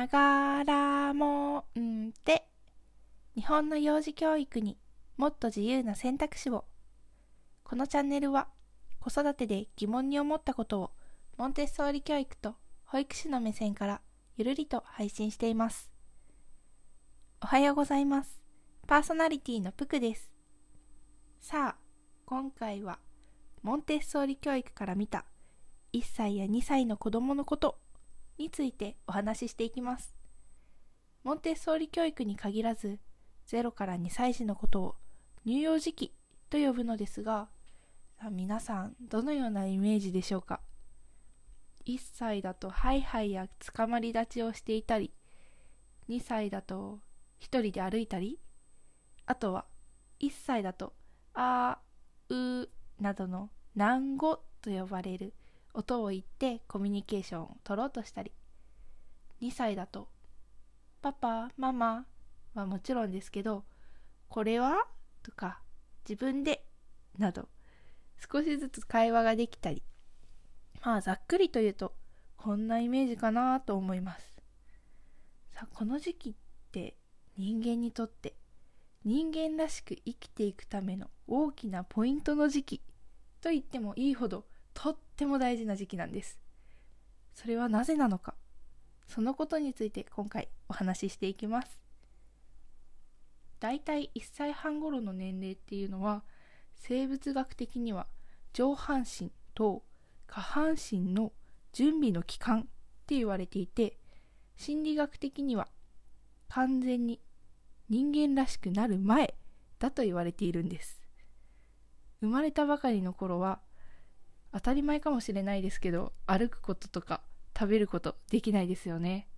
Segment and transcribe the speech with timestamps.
[0.00, 2.46] ながらもんで
[3.34, 4.78] 日本の幼児教育に
[5.18, 6.64] もっと自由な選択肢を。
[7.64, 8.48] このチャンネルは
[8.98, 10.90] 子育てで疑問に思ったことを
[11.36, 12.54] モンテッソーリ教育と
[12.86, 14.00] 保育士の目線から
[14.38, 15.90] ゆるりと配信しています。
[17.42, 18.40] おはようございます。
[18.86, 20.30] パーソナリティのプクです。
[21.40, 21.76] さあ
[22.24, 23.00] 今回は
[23.62, 25.26] モンテッソーリ教育から見た
[25.92, 27.79] 1歳や2歳の子供のこと
[28.40, 30.16] についてお話ししていきます。
[31.22, 32.98] モンテッソーリ教育に限らず、
[33.46, 34.96] 0から2歳児のことを
[35.44, 36.14] 乳幼児期
[36.48, 37.50] と呼ぶのですが、
[38.30, 40.60] 皆さんどのようなイメージでしょうか
[41.86, 45.12] ?1 歳だとハイハイやつかまり立ちをしていたり、
[46.08, 47.00] 2歳だと
[47.40, 48.40] 1人で歩いたり、
[49.26, 49.66] あとは
[50.20, 50.94] 1歳だと
[51.34, 55.34] あー、うなどの難語と呼ばれる
[55.74, 58.32] 音を言ってコミュニケーションを取ろうとしたり。
[59.40, 60.08] 2歳だと
[61.00, 62.06] 「パパママ」
[62.54, 63.64] はもちろんですけど
[64.28, 64.86] 「これは?」
[65.22, 65.62] とか
[66.08, 66.66] 「自分で」
[67.16, 67.48] など
[68.30, 69.82] 少しずつ会話ができたり。
[70.82, 71.94] まあざっくりと言うと
[72.36, 74.42] こんなイメージかなと思います。
[75.52, 76.34] さあこの時期っ
[76.72, 76.96] て
[77.36, 78.34] 人間にとって
[79.04, 82.82] 人間らしく生きていくための大きなポイントの時期
[83.40, 86.38] と言ってもいいほどとっても大事な時期なんです。
[87.34, 88.34] それはなぜなのか。
[89.06, 91.80] そのことについて今回お話ししていきます。
[93.58, 96.22] だいたい1歳半頃の年齢っていうのは
[96.74, 98.06] 生物学的には
[98.52, 99.82] 上半身と
[100.26, 101.32] 下半身の
[101.72, 102.62] 準備の期間っ
[103.06, 103.98] て言われていて
[104.56, 105.68] 心理学的には
[106.48, 107.20] 完全に
[107.88, 109.34] 人間らしくなる前
[109.78, 111.00] だと言われているんです。
[112.20, 113.60] 生まれたばかりの頃は
[114.52, 117.22] 当たり前かもしれないですけど歩くこととか
[117.56, 119.28] 食べることできないですよね。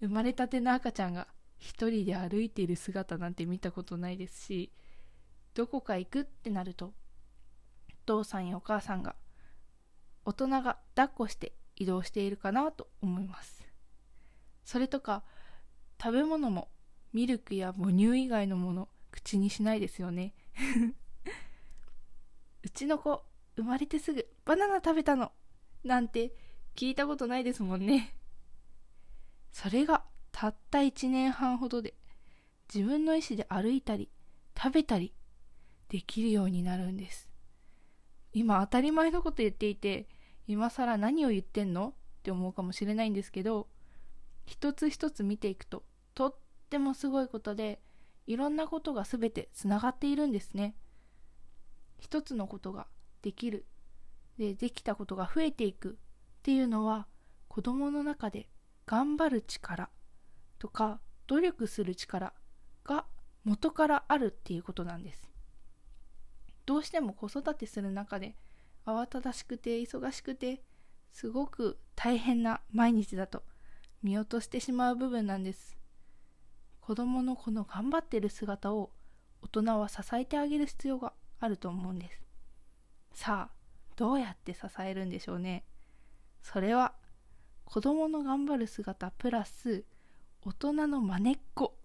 [0.00, 1.26] 生まれたての赤ちゃんが
[1.58, 4.70] 一人で歩いている姿なんて見たことないですし
[5.54, 6.92] どこか行くってなるとお
[8.04, 9.16] 父さんやお母さんが
[10.26, 13.66] 大人が抱っこして移動しているかなと思います。
[14.64, 15.22] それとか
[16.02, 16.68] 食べ物も
[17.12, 20.34] ミルクや母乳以外のもの口にしないですよね。
[22.62, 23.24] うちの子
[23.56, 25.32] 生まれてすぐバナナ食べたの
[25.84, 26.34] なんて
[26.74, 28.14] 聞いたことないですもんね。
[29.52, 31.94] それがたった1年半ほどで
[32.72, 34.10] 自分の意思で歩いたり
[34.56, 35.14] 食べたり
[35.88, 37.30] できるようになるんです。
[38.32, 40.08] 今当たり前のこと言っていて
[40.46, 41.88] 今更何を言ってんの？
[41.88, 41.92] っ
[42.22, 43.68] て思うかもしれないんですけど
[44.44, 45.84] 一つ一つ見ていくと
[46.14, 46.34] とっ
[46.68, 47.80] てもすごいことで
[48.26, 50.74] いろんなことが全てつながっているんですね。
[51.98, 52.88] 一つのことが
[53.26, 53.66] できる。
[54.38, 55.98] でできたことが増えていく。
[56.38, 57.08] っていうのは
[57.48, 58.48] 子どもの中で
[58.86, 59.90] 頑張る力
[60.60, 62.32] とか努力する力
[62.84, 63.04] が
[63.42, 65.28] 元からあるっていうことなんです。
[66.66, 68.36] どうしても子育てする中で
[68.84, 70.62] 慌ただしくて忙しくて
[71.10, 73.42] すごく大変な毎日だと
[74.04, 75.76] 見落としてしまう部分なんです。
[76.80, 78.92] 子供のこの頑張ってる姿を
[79.42, 82.25] 大人は支えてあげる必要があると思うんです。
[83.16, 83.54] さあ
[83.96, 85.64] どうやって支えるんでしょうね。
[86.42, 86.92] それは
[87.64, 89.84] 子供の頑張る姿プラス
[90.42, 91.78] 大人のまねっこ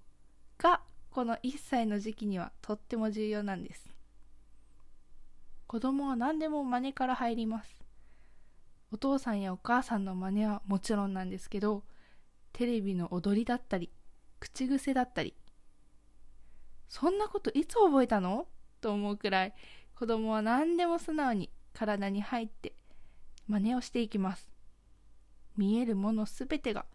[0.57, 3.87] がこの1歳の時期にはとっても重要なんです。
[5.67, 7.77] 子供は何でも真似から入ります。
[8.91, 11.85] お父さんやお母さんの真似はもちろんなんですけど
[12.51, 13.89] テレビの踊りだったり
[14.41, 15.33] 口癖だったり。
[16.89, 18.47] そんなこといつ覚えたの？
[18.81, 19.53] と思うくらい
[20.01, 22.73] 子供は何でも素直に体に入って
[23.47, 24.49] 真似をしていきます。
[25.55, 26.87] 見えるものすべてが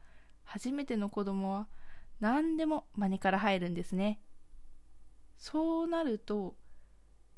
[0.43, 1.69] 初めての子供は
[2.19, 4.19] 何でも真似から入るんですね。
[5.39, 6.56] そうなると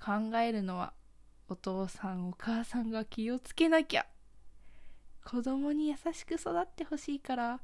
[0.03, 0.95] 考えるのは
[1.51, 4.07] お父さんお母さんが気をつけなきゃ。
[5.23, 7.61] 子供に優しく育ってほしいから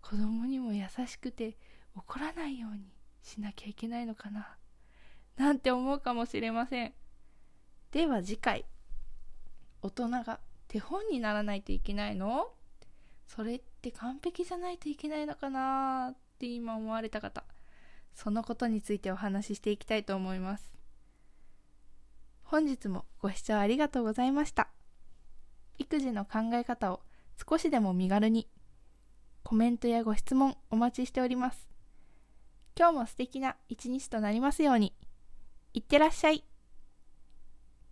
[0.00, 1.56] 子供にも優しくて
[1.96, 2.84] 怒らないように
[3.20, 4.56] しなきゃいけないのかな
[5.36, 6.94] なんて思うかもしれません。
[7.92, 8.64] では次回。
[9.82, 12.46] 大人が手本にならないといけないの？
[13.28, 17.44] それって完璧じゃないといけないのかなって今思われた方。
[18.14, 20.72] そのことについてお話ししていきたいと思います。
[22.44, 24.68] 本日もご視聴ありがとうございました。
[25.76, 27.00] 育児の考え方を
[27.46, 28.48] 少しでも身軽に。
[29.42, 31.68] コメントやご質問お待ちしております。
[32.74, 34.94] 今日も素敵な一日となりますように。
[35.74, 36.42] いってらっしゃい。